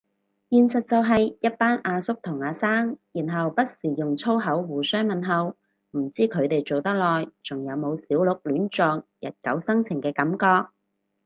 [0.49, 5.55] 現實就係一班阿叔同阿生，然後不時用粗口互相問候，
[5.91, 10.71] 唔知佢哋做得耐仲有冇小鹿亂撞日久生情嘅感覺